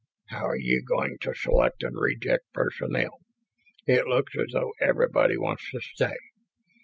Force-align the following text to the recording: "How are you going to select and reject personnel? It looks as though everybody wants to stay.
"How 0.29 0.47
are 0.47 0.57
you 0.57 0.81
going 0.81 1.19
to 1.19 1.35
select 1.35 1.83
and 1.83 1.95
reject 1.95 2.51
personnel? 2.53 3.19
It 3.85 4.07
looks 4.07 4.33
as 4.35 4.51
though 4.51 4.73
everybody 4.81 5.37
wants 5.37 5.69
to 5.69 5.79
stay. 5.79 6.17